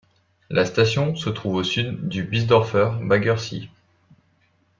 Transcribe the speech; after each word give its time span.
La 0.49 0.65
station 0.65 1.15
se 1.15 1.29
trouve 1.29 1.57
au 1.57 1.63
sud 1.63 2.07
du 2.07 2.23
Biesdorfer 2.23 2.93
Baggersee. 3.03 3.69